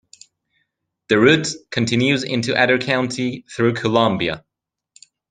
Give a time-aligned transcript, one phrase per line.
[1.09, 4.43] The route continues into Adair County through Columbia.